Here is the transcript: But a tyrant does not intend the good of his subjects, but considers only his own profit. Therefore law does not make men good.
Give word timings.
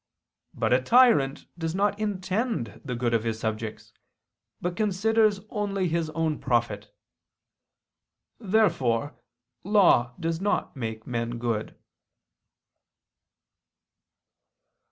But 0.55 0.73
a 0.73 0.81
tyrant 0.81 1.45
does 1.59 1.75
not 1.75 1.99
intend 1.99 2.81
the 2.83 2.95
good 2.95 3.13
of 3.13 3.23
his 3.23 3.39
subjects, 3.39 3.93
but 4.59 4.75
considers 4.75 5.41
only 5.51 5.87
his 5.89 6.09
own 6.09 6.39
profit. 6.39 6.91
Therefore 8.39 9.13
law 9.63 10.15
does 10.19 10.41
not 10.41 10.75
make 10.75 11.05
men 11.05 11.37
good. 11.37 11.77